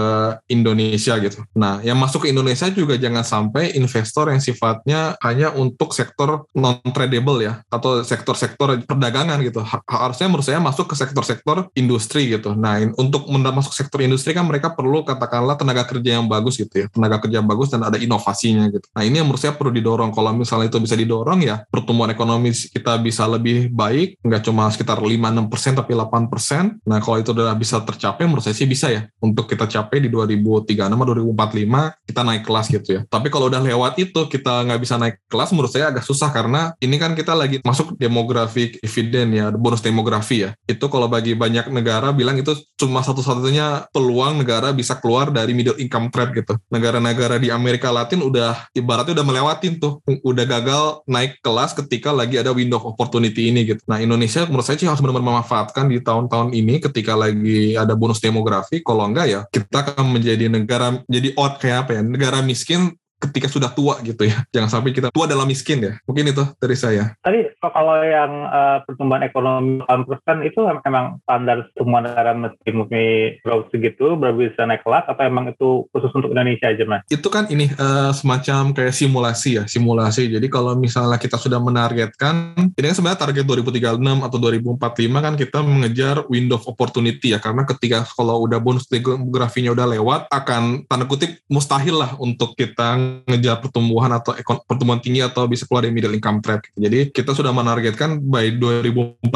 [0.53, 1.41] Indonesia gitu.
[1.57, 6.79] Nah, yang masuk ke Indonesia juga jangan sampai investor yang sifatnya hanya untuk sektor non
[6.93, 9.65] tradable ya atau sektor-sektor perdagangan gitu.
[9.89, 12.53] Harusnya menurut saya masuk ke sektor-sektor industri gitu.
[12.53, 16.87] Nah, untuk masuk sektor industri kan mereka perlu katakanlah tenaga kerja yang bagus gitu ya.
[16.93, 18.87] Tenaga kerja yang bagus dan ada inovasinya gitu.
[18.93, 20.11] Nah, ini yang menurut saya perlu didorong.
[20.13, 24.99] Kalau misalnya itu bisa didorong ya pertumbuhan ekonomi kita bisa lebih baik, nggak cuma sekitar
[24.99, 26.83] 5-6% tapi 8%.
[26.85, 30.09] Nah, kalau itu udah bisa tercapai menurut saya sih bisa ya untuk kita capai di
[30.13, 33.01] 2036 atau 2045 kita naik kelas gitu ya.
[33.07, 36.75] Tapi kalau udah lewat itu kita nggak bisa naik kelas menurut saya agak susah karena
[36.83, 40.51] ini kan kita lagi masuk demografi eviden ya, bonus demografi ya.
[40.67, 45.79] Itu kalau bagi banyak negara bilang itu cuma satu-satunya peluang negara bisa keluar dari middle
[45.79, 46.55] income trap gitu.
[46.71, 52.41] Negara-negara di Amerika Latin udah ibaratnya udah melewatin tuh, udah gagal naik kelas ketika lagi
[52.41, 53.81] ada window of opportunity ini gitu.
[53.87, 58.19] Nah Indonesia menurut saya sih harus benar-benar memanfaatkan di tahun-tahun ini ketika lagi ada bonus
[58.23, 58.81] demografi.
[58.81, 63.49] Kalau enggak ya kita akan menjadi negara jadi out kayak apa ya negara miskin ketika
[63.49, 64.45] sudah tua gitu ya.
[64.55, 65.93] Jangan sampai kita tua dalam miskin ya.
[66.05, 67.17] Mungkin itu dari saya.
[67.25, 69.83] Tadi kalau yang uh, pertumbuhan ekonomi
[70.27, 73.05] kan itu emang standar semua negara mesti mesti
[73.43, 77.03] growth segitu baru bisa naik kelas atau emang itu khusus untuk Indonesia aja mas?
[77.09, 80.29] Itu kan ini uh, semacam kayak simulasi ya, simulasi.
[80.31, 85.59] Jadi kalau misalnya kita sudah menargetkan, ini kan sebenarnya target 2036 atau 2045 kan kita
[85.65, 87.39] mengejar window of opportunity ya.
[87.41, 93.16] Karena ketika kalau udah bonus demografinya udah lewat, akan tanda kutip mustahil lah untuk kita
[93.25, 94.35] ngejar pertumbuhan atau
[94.67, 96.67] pertumbuhan tinggi atau bisa keluar dari middle income trap.
[96.75, 99.31] Jadi kita sudah menargetkan by 2045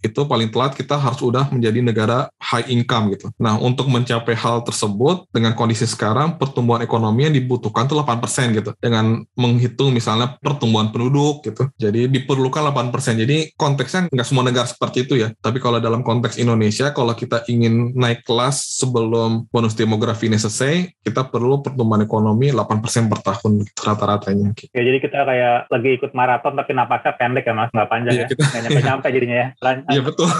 [0.00, 3.28] itu paling telat kita harus udah menjadi negara high income gitu.
[3.36, 8.70] Nah untuk mencapai hal tersebut dengan kondisi sekarang pertumbuhan ekonomi yang dibutuhkan tuh 8% gitu.
[8.80, 11.68] Dengan menghitung misalnya pertumbuhan penduduk gitu.
[11.76, 13.20] Jadi diperlukan 8%.
[13.20, 15.28] Jadi konteksnya nggak semua negara seperti itu ya.
[15.44, 21.04] Tapi kalau dalam konteks Indonesia kalau kita ingin naik kelas sebelum bonus demografi ini selesai,
[21.04, 24.54] kita perlu pertumbuhan ekonomi 8% persen per tahun rata-ratanya.
[24.70, 28.24] Ya jadi kita kayak lagi ikut maraton tapi napasnya pendek ya mas, nggak panjang iya,
[28.24, 29.48] ya, kita, nggak nyampe-nyampe jadinya ya.
[29.90, 30.28] Iya betul.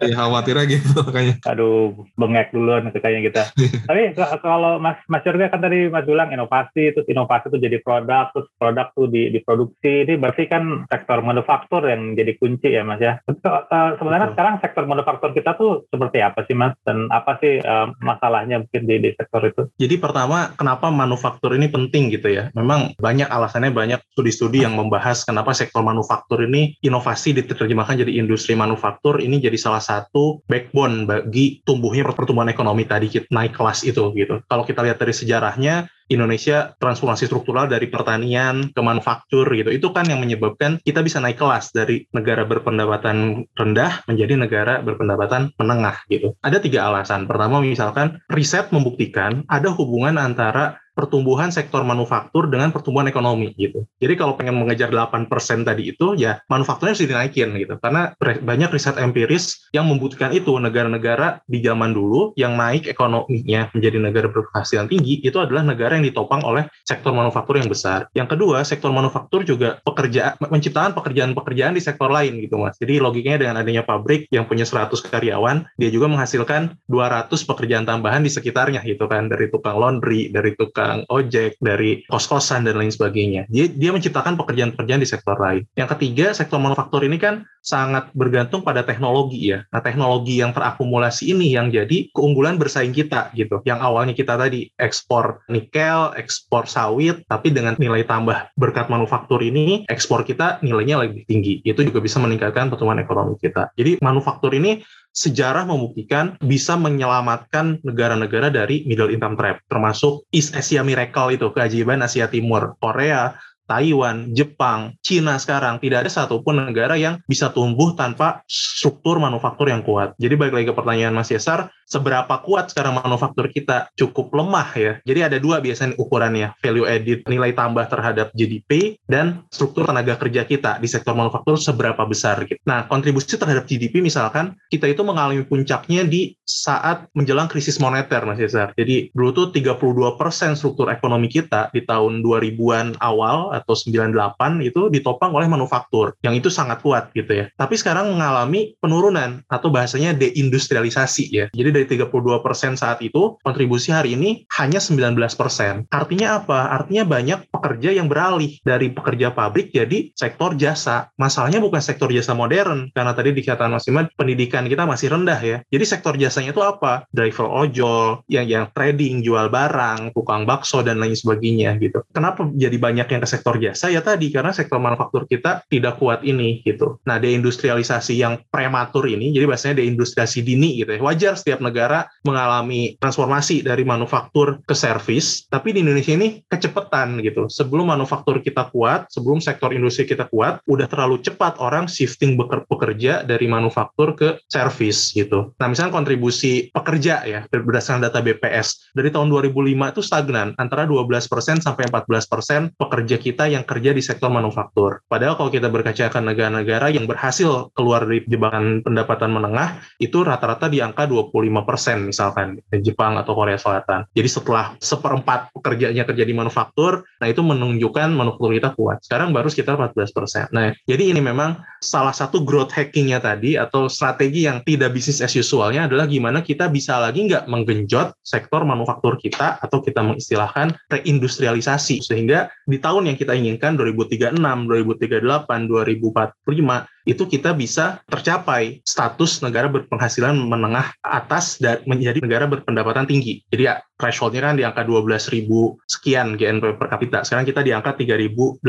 [0.00, 1.34] Iya ya, khawatirnya gitu kayaknya.
[1.50, 3.42] Aduh, bengek duluan kayaknya kita.
[3.90, 8.30] tapi kalau mas Mas Jurga kan tadi mas bilang inovasi, terus inovasi itu jadi produk,
[8.30, 13.02] terus produk tuh di, diproduksi, ini berarti kan sektor manufaktur yang jadi kunci ya mas
[13.02, 13.18] ya.
[13.26, 14.34] Uh, sebenarnya betul.
[14.38, 16.74] sekarang sektor manufaktur kita tuh seperti apa sih mas?
[16.86, 19.66] Dan apa sih uh, masalahnya mungkin di, di sektor itu?
[19.82, 22.48] Jadi pertama, kenapa manufaktur manufaktur ini penting gitu ya.
[22.56, 28.56] Memang banyak alasannya, banyak studi-studi yang membahas kenapa sektor manufaktur ini inovasi diterjemahkan jadi industri
[28.56, 34.40] manufaktur ini jadi salah satu backbone bagi tumbuhnya pertumbuhan ekonomi tadi naik kelas itu gitu.
[34.48, 39.70] Kalau kita lihat dari sejarahnya, Indonesia transformasi struktural dari pertanian ke manufaktur gitu.
[39.70, 45.54] Itu kan yang menyebabkan kita bisa naik kelas dari negara berpendapatan rendah menjadi negara berpendapatan
[45.56, 46.34] menengah gitu.
[46.42, 47.30] Ada tiga alasan.
[47.30, 53.86] Pertama misalkan riset membuktikan ada hubungan antara pertumbuhan sektor manufaktur dengan pertumbuhan ekonomi gitu.
[54.02, 55.30] Jadi kalau pengen mengejar 8%
[55.64, 57.80] tadi itu ya manufakturnya harus dinaikin gitu.
[57.80, 63.96] Karena banyak riset empiris yang membuktikan itu negara-negara di zaman dulu yang naik ekonominya menjadi
[63.96, 68.08] negara berpenghasilan tinggi itu adalah negara ditopang oleh sektor manufaktur yang besar.
[68.16, 72.76] Yang kedua, sektor manufaktur juga pekerja menciptakan pekerjaan-pekerjaan di sektor lain gitu Mas.
[72.80, 78.24] Jadi logikanya dengan adanya pabrik yang punya 100 karyawan, dia juga menghasilkan 200 pekerjaan tambahan
[78.24, 83.46] di sekitarnya gitu kan dari tukang laundry, dari tukang ojek, dari kos-kosan dan lain sebagainya.
[83.48, 85.66] Dia, dia menciptakan pekerjaan-pekerjaan di sektor lain.
[85.74, 89.64] Yang ketiga, sektor manufaktur ini kan sangat bergantung pada teknologi ya.
[89.68, 93.60] Nah, teknologi yang terakumulasi ini yang jadi keunggulan bersaing kita gitu.
[93.68, 99.86] Yang awalnya kita tadi ekspor nikel, ekspor sawit, tapi dengan nilai tambah berkat manufaktur ini,
[99.88, 101.62] ekspor kita nilainya lebih tinggi.
[101.62, 103.72] Itu juga bisa meningkatkan pertumbuhan ekonomi kita.
[103.74, 110.86] Jadi manufaktur ini sejarah membuktikan bisa menyelamatkan negara-negara dari middle income trap, termasuk East Asia
[110.86, 113.34] Miracle itu, keajaiban Asia Timur, Korea,
[113.70, 119.86] Taiwan, Jepang, Cina sekarang tidak ada satupun negara yang bisa tumbuh tanpa struktur manufaktur yang
[119.86, 120.18] kuat.
[120.18, 124.92] Jadi balik lagi ke pertanyaan Mas Yesar, seberapa kuat sekarang manufaktur kita cukup lemah ya.
[125.06, 130.42] Jadi ada dua biasanya ukurannya, value added, nilai tambah terhadap GDP dan struktur tenaga kerja
[130.42, 132.58] kita di sektor manufaktur seberapa besar gitu.
[132.66, 138.42] Nah, kontribusi terhadap GDP misalkan kita itu mengalami puncaknya di saat menjelang krisis moneter Mas
[138.42, 138.74] Yesar.
[138.74, 145.32] Jadi dulu tuh 32% struktur ekonomi kita di tahun 2000-an awal atau 98 itu ditopang
[145.36, 147.46] oleh manufaktur yang itu sangat kuat gitu ya.
[147.60, 151.46] Tapi sekarang mengalami penurunan atau bahasanya deindustrialisasi ya.
[151.52, 155.92] Jadi dari 32% saat itu kontribusi hari ini hanya 19%.
[155.92, 156.72] Artinya apa?
[156.72, 161.12] Artinya banyak pekerja yang beralih dari pekerja pabrik jadi sektor jasa.
[161.20, 165.60] Masalahnya bukan sektor jasa modern karena tadi dikatakan Mas Iman pendidikan kita masih rendah ya.
[165.68, 167.04] Jadi sektor jasanya itu apa?
[167.12, 172.00] Driver ojol, yang yang trading, jual barang, tukang bakso dan lain sebagainya gitu.
[172.16, 176.24] Kenapa jadi banyak yang ke sektor jasa ya tadi karena sektor manufaktur kita tidak kuat
[176.24, 176.96] ini gitu.
[177.04, 181.00] Nah, deindustrialisasi yang prematur ini jadi bahasanya deindustrialisasi dini gitu ya.
[181.04, 187.49] Wajar setiap negara mengalami transformasi dari manufaktur ke servis, tapi di Indonesia ini kecepatan gitu.
[187.50, 193.26] Sebelum manufaktur kita kuat, sebelum sektor industri kita kuat, udah terlalu cepat orang shifting bekerja
[193.26, 195.50] dari manufaktur ke servis gitu.
[195.58, 201.66] Nah, misalnya kontribusi pekerja ya berdasarkan data BPS dari tahun 2005 itu stagnan antara 12%
[201.66, 205.00] sampai 14% pekerja kita kita yang kerja di sektor manufaktur.
[205.08, 210.68] Padahal kalau kita berkaca ke negara-negara yang berhasil keluar dari jebakan pendapatan menengah, itu rata-rata
[210.68, 214.04] di angka 25% misalkan, Jepang atau Korea Selatan.
[214.12, 219.02] Jadi setelah seperempat pekerjanya kerja di manufaktur, nah itu menunjukkan manufaktur kita kuat.
[219.04, 220.52] Sekarang baru sekitar 14%.
[220.54, 225.32] Nah, jadi ini memang salah satu growth hackingnya tadi atau strategi yang tidak bisnis as
[225.32, 232.04] usualnya adalah gimana kita bisa lagi nggak menggenjot sektor manufaktur kita atau kita mengistilahkan reindustrialisasi
[232.04, 235.24] sehingga di tahun yang kita inginkan 2036, 2038,
[235.68, 243.42] 2045 itu kita bisa tercapai status negara berpenghasilan menengah atas dan menjadi negara berpendapatan tinggi.
[243.50, 245.44] Jadi ya thresholdnya kan di angka 12.000
[245.84, 247.20] sekian GNP per kapita.
[247.26, 248.64] Sekarang kita di angka 3.800.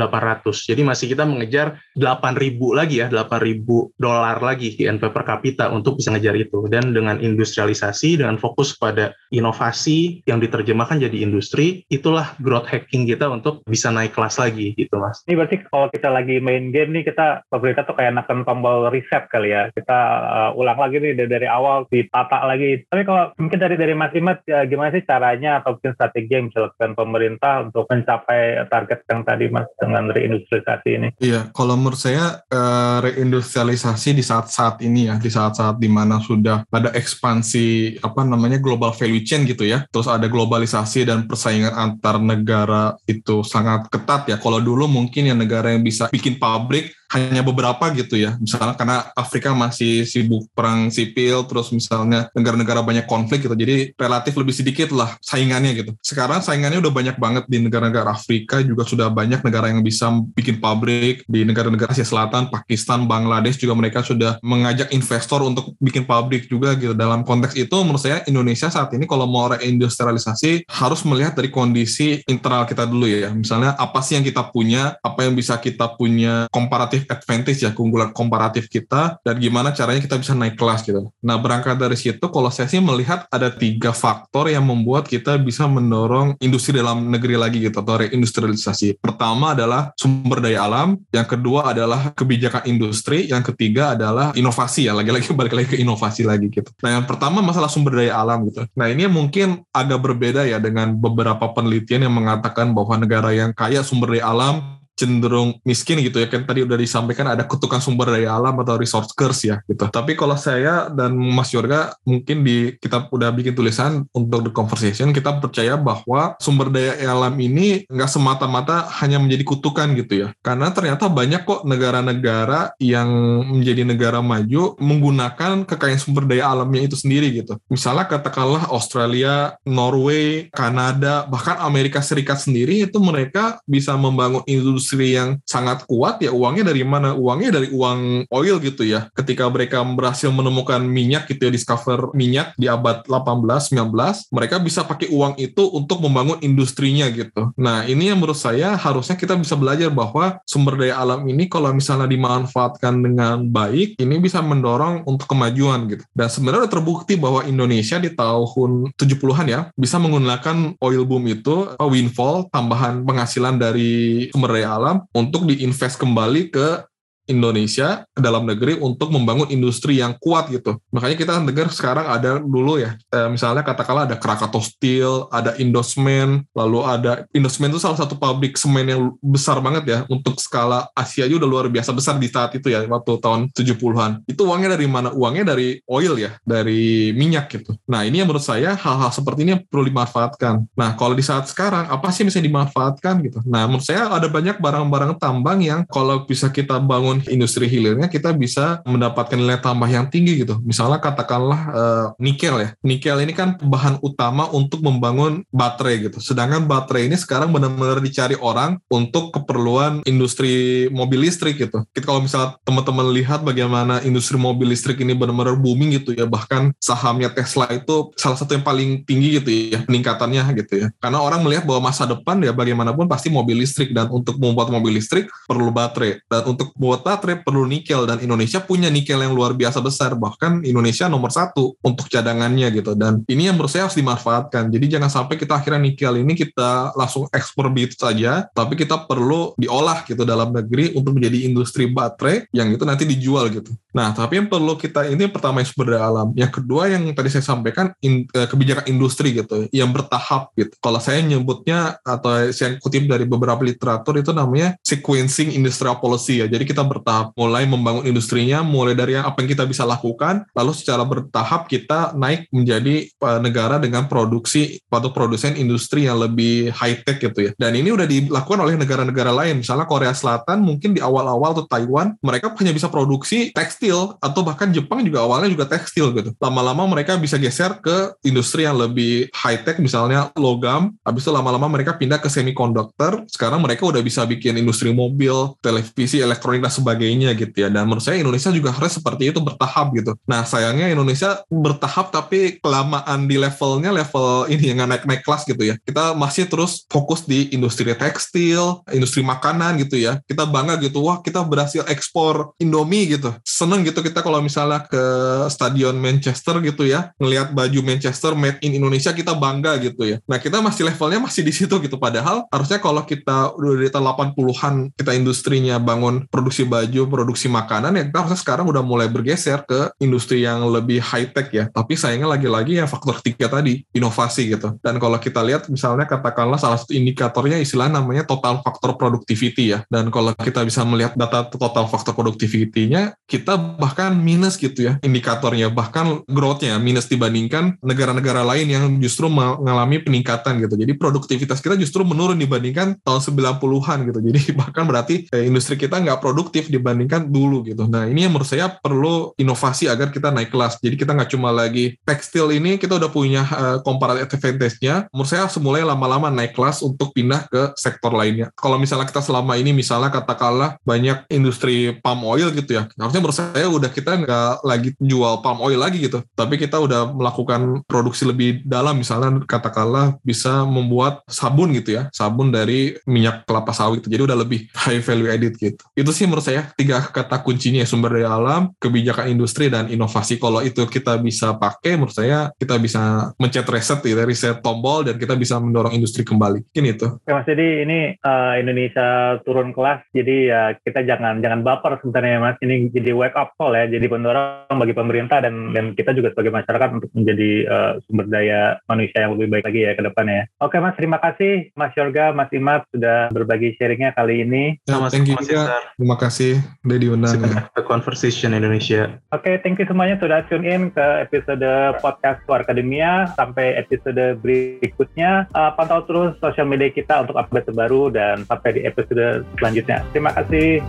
[0.67, 6.11] Jadi masih kita mengejar 8.000 lagi ya, 8.000 dolar lagi GNP per kapita untuk bisa
[6.11, 6.67] ngejar itu.
[6.67, 13.31] Dan dengan industrialisasi, dengan fokus pada inovasi yang diterjemahkan jadi industri, itulah growth hacking kita
[13.31, 15.23] untuk bisa naik kelas lagi gitu mas.
[15.29, 19.27] Ini berarti kalau kita lagi main game nih, kita pemerintah tuh kayak menekan tombol reset
[19.27, 19.67] kali ya.
[19.71, 22.83] Kita uh, ulang lagi nih dari, dari awal ditata lagi.
[22.87, 26.47] Tapi kalau mungkin dari dari Mas Imat ya, gimana sih caranya atau mungkin strategi yang
[26.51, 31.07] dilakukan pemerintah untuk mencapai target yang tadi Mas dengan reindustrialisasi ini?
[31.19, 36.63] Iya, kalau menurut saya uh, reindustrialisasi di saat-saat ini ya, di saat-saat di mana sudah
[36.67, 39.83] pada ekspansi apa namanya global value chain gitu ya.
[39.91, 44.37] Terus ada globalisasi dan persaingan antar negara itu sangat ketat ya.
[44.39, 48.39] Kalau dulu mungkin ya negara yang bisa bikin pabrik hanya beberapa gitu ya.
[48.39, 54.33] Misalnya karena Afrika masih sibuk perang sipil, terus misalnya negara-negara banyak konflik gitu, jadi relatif
[54.39, 55.91] lebih sedikit lah saingannya gitu.
[55.99, 60.63] Sekarang saingannya udah banyak banget di negara-negara Afrika, juga sudah banyak negara yang bisa bikin
[60.63, 66.47] pabrik, di negara-negara Asia Selatan, Pakistan, Bangladesh juga mereka sudah mengajak investor untuk bikin pabrik
[66.47, 66.95] juga gitu.
[66.95, 72.23] Dalam konteks itu menurut saya Indonesia saat ini kalau mau reindustrialisasi harus melihat dari kondisi
[72.29, 73.33] internal kita dulu ya.
[73.35, 78.11] Misalnya apa sih yang kita punya, apa yang bisa kita punya komparatif advantage ya keunggulan
[78.11, 81.09] komparatif kita dan gimana caranya kita bisa naik kelas gitu.
[81.23, 85.65] Nah berangkat dari situ kalau saya sih melihat ada tiga faktor yang membuat kita bisa
[85.65, 88.99] mendorong industri dalam negeri lagi gitu atau reindustrialisasi.
[89.01, 94.93] Pertama adalah sumber daya alam, yang kedua adalah kebijakan industri, yang ketiga adalah inovasi ya
[94.97, 96.69] lagi-lagi balik lagi ke inovasi lagi gitu.
[96.81, 98.65] Nah yang pertama masalah sumber daya alam gitu.
[98.75, 103.85] Nah ini mungkin agak berbeda ya dengan beberapa penelitian yang mengatakan bahwa negara yang kaya
[103.85, 108.37] sumber daya alam cenderung miskin gitu ya kan tadi udah disampaikan ada kutukan sumber daya
[108.37, 109.89] alam atau resource curse ya gitu.
[109.89, 115.09] Tapi kalau saya dan Mas Yorga mungkin di kita udah bikin tulisan untuk the conversation
[115.09, 120.27] kita percaya bahwa sumber daya alam ini nggak semata-mata hanya menjadi kutukan gitu ya.
[120.45, 123.09] Karena ternyata banyak kok negara-negara yang
[123.57, 127.57] menjadi negara maju menggunakan kekayaan sumber daya alamnya itu sendiri gitu.
[127.71, 135.15] Misalnya katakanlah Australia, Norway, Kanada, bahkan Amerika Serikat sendiri itu mereka bisa membangun industri industri
[135.15, 137.15] yang sangat kuat ya uangnya dari mana?
[137.15, 139.07] Uangnya dari uang oil gitu ya.
[139.15, 144.83] Ketika mereka berhasil menemukan minyak gitu ya, discover minyak di abad 18, 19, mereka bisa
[144.83, 147.55] pakai uang itu untuk membangun industrinya gitu.
[147.55, 151.71] Nah ini yang menurut saya harusnya kita bisa belajar bahwa sumber daya alam ini kalau
[151.71, 156.03] misalnya dimanfaatkan dengan baik, ini bisa mendorong untuk kemajuan gitu.
[156.11, 162.51] Dan sebenarnya terbukti bahwa Indonesia di tahun 70-an ya, bisa menggunakan oil boom itu, windfall,
[162.51, 164.80] tambahan penghasilan dari sumber daya alam
[165.13, 166.90] untuk diinvest kembali ke
[167.31, 170.77] Indonesia ke dalam negeri untuk membangun industri yang kuat gitu.
[170.91, 176.43] Makanya kita dengar sekarang ada dulu ya, eh, misalnya katakanlah ada Krakatau Steel, ada Indosmen,
[176.51, 181.23] lalu ada Indosmen itu salah satu pabrik semen yang besar banget ya untuk skala Asia
[181.23, 184.27] aja udah luar biasa besar di saat itu ya waktu tahun 70-an.
[184.27, 185.15] Itu uangnya dari mana?
[185.15, 187.71] Uangnya dari oil ya, dari minyak gitu.
[187.87, 190.67] Nah ini yang menurut saya hal-hal seperti ini perlu dimanfaatkan.
[190.75, 193.39] Nah kalau di saat sekarang apa sih bisa dimanfaatkan gitu?
[193.47, 198.33] Nah menurut saya ada banyak barang-barang tambang yang kalau bisa kita bangun industri hilirnya kita
[198.33, 200.57] bisa mendapatkan nilai tambah yang tinggi gitu.
[200.63, 202.69] Misalnya katakanlah uh, nikel ya.
[202.81, 206.17] Nikel ini kan bahan utama untuk membangun baterai gitu.
[206.23, 211.83] Sedangkan baterai ini sekarang benar-benar dicari orang untuk keperluan industri mobil listrik gitu.
[211.93, 216.25] Kita kalau misalnya teman-teman lihat bagaimana industri mobil listrik ini benar-benar booming gitu ya.
[216.25, 220.87] Bahkan sahamnya Tesla itu salah satu yang paling tinggi gitu ya peningkatannya gitu ya.
[221.01, 224.95] Karena orang melihat bahwa masa depan ya bagaimanapun pasti mobil listrik dan untuk membuat mobil
[224.95, 229.51] listrik perlu baterai dan untuk membuat baterai perlu nikel dan Indonesia punya nikel yang luar
[229.51, 230.15] biasa besar.
[230.15, 232.95] Bahkan Indonesia nomor satu untuk cadangannya gitu.
[232.95, 234.71] Dan ini yang menurut saya harus dimanfaatkan.
[234.71, 239.57] Jadi jangan sampai kita akhirnya nikel ini kita langsung ekspor begitu saja tapi kita perlu
[239.57, 243.73] diolah gitu dalam negeri untuk menjadi industri baterai yang itu nanti dijual gitu.
[243.91, 246.29] Nah tapi yang perlu kita ini pertama yang sumber daya alam.
[246.37, 250.71] Yang kedua yang tadi saya sampaikan in, eh, kebijakan industri gitu yang bertahap gitu.
[250.79, 256.47] Kalau saya nyebutnya atau saya kutip dari beberapa literatur itu namanya sequencing industrial policy ya.
[256.47, 261.07] Jadi kita bertahap mulai membangun industrinya mulai dari apa yang kita bisa lakukan lalu secara
[261.07, 267.23] bertahap kita naik menjadi uh, negara dengan produksi atau produsen industri yang lebih high tech
[267.23, 267.51] gitu ya.
[267.55, 272.19] Dan ini udah dilakukan oleh negara-negara lain misalnya Korea Selatan mungkin di awal-awal tuh Taiwan
[272.19, 276.29] mereka hanya bisa produksi tekstil atau bahkan Jepang juga awalnya juga tekstil gitu.
[276.37, 281.67] Lama-lama mereka bisa geser ke industri yang lebih high tech misalnya logam habis itu lama-lama
[281.69, 287.37] mereka pindah ke semiconductor sekarang mereka udah bisa bikin industri mobil televisi elektronik dan sebagainya
[287.37, 287.69] gitu ya.
[287.69, 290.17] Dan menurut saya Indonesia juga harus seperti itu bertahap gitu.
[290.25, 295.77] Nah sayangnya Indonesia bertahap tapi kelamaan di levelnya level ini yang naik-naik kelas gitu ya.
[295.79, 300.17] Kita masih terus fokus di industri tekstil, industri makanan gitu ya.
[300.25, 303.31] Kita bangga gitu, wah kita berhasil ekspor Indomie gitu.
[303.45, 305.03] Seneng gitu kita kalau misalnya ke
[305.51, 310.17] stadion Manchester gitu ya, ngelihat baju Manchester made in Indonesia kita bangga gitu ya.
[310.25, 311.99] Nah kita masih levelnya masih di situ gitu.
[312.01, 318.03] Padahal harusnya kalau kita udah tahun 80-an kita industrinya bangun produksi baju produksi makanan ya
[318.07, 321.67] kita harusnya sekarang udah mulai bergeser ke industri yang lebih high tech ya.
[321.67, 324.79] Tapi sayangnya lagi-lagi ya faktor tiga tadi inovasi gitu.
[324.79, 329.83] Dan kalau kita lihat misalnya katakanlah salah satu indikatornya istilah namanya total faktor productivity ya.
[329.91, 335.73] Dan kalau kita bisa melihat data total faktor productivity-nya kita bahkan minus gitu ya indikatornya.
[335.73, 340.75] Bahkan growth-nya minus dibandingkan negara-negara lain yang justru mengalami peningkatan gitu.
[340.77, 344.19] Jadi produktivitas kita justru menurun dibandingkan tahun 90-an gitu.
[344.21, 347.87] Jadi bahkan berarti eh, industri kita nggak produktif dibandingkan dulu gitu.
[347.87, 350.77] Nah ini yang menurut saya perlu inovasi agar kita naik kelas.
[350.83, 355.07] Jadi kita nggak cuma lagi tekstil ini kita udah punya uh, comparative advantage-nya.
[355.15, 358.51] Menurut saya semulai lama-lama naik kelas untuk pindah ke sektor lainnya.
[358.59, 362.91] Kalau misalnya kita selama ini misalnya katakanlah banyak industri palm oil gitu ya.
[362.99, 366.19] Harusnya menurut saya udah kita nggak lagi jual palm oil lagi gitu.
[366.35, 372.11] Tapi kita udah melakukan produksi lebih dalam misalnya katakanlah bisa membuat sabun gitu ya.
[372.11, 374.03] Sabun dari minyak kelapa sawit.
[374.03, 375.79] Jadi udah lebih high value added gitu.
[375.95, 380.35] Itu sih menurut saya saya tiga kata kuncinya sumber daya alam, kebijakan industri dan inovasi.
[380.35, 385.15] Kalau itu kita bisa pakai, menurut saya kita bisa mencet reset ya, reset tombol dan
[385.15, 386.67] kita bisa mendorong industri kembali.
[386.67, 387.07] Mungkin itu.
[387.23, 392.43] Oke Mas, jadi ini uh, Indonesia turun kelas, jadi ya kita jangan jangan baper sebenarnya
[392.43, 392.57] Mas.
[392.59, 396.51] Ini jadi wake up call ya, jadi pendorong bagi pemerintah dan dan kita juga sebagai
[396.51, 400.51] masyarakat untuk menjadi uh, sumber daya manusia yang lebih baik lagi ya ke depannya.
[400.59, 404.75] Oke Mas, terima kasih Mas Yorga, Mas Imad sudah berbagi sharingnya kali ini.
[404.83, 405.79] Ya, thank you juga.
[405.95, 406.40] Terima kasih
[406.85, 407.39] udah diundang.
[407.41, 407.67] Ya.
[407.77, 409.17] The Conversation Indonesia.
[409.33, 411.65] Oke, okay, thank you semuanya sudah tune in ke episode
[411.99, 413.31] podcast Akademia.
[413.37, 415.47] Sampai episode berikutnya.
[415.53, 420.03] Uh, pantau terus sosial media kita untuk update terbaru dan sampai di episode selanjutnya.
[420.11, 420.81] Terima kasih.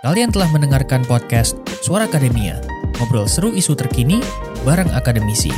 [0.00, 2.56] Kalian telah mendengarkan podcast Suara Akademia.
[2.96, 4.24] Ngobrol seru isu terkini
[4.64, 5.52] bareng akademisi.